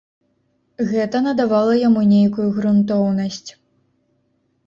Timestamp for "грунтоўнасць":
2.57-3.51